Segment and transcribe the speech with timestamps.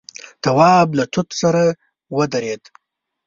[0.43, 1.63] تواب له توت سره
[2.15, 2.63] ودرېد.